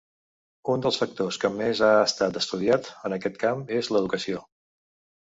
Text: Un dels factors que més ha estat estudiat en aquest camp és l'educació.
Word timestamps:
Un 0.75 0.85
dels 0.85 0.97
factors 1.01 1.37
que 1.43 1.51
més 1.59 1.83
ha 1.89 1.91
estat 2.07 2.41
estudiat 2.43 2.93
en 3.11 3.19
aquest 3.21 3.41
camp 3.47 3.65
és 3.81 3.95
l'educació. 3.95 4.47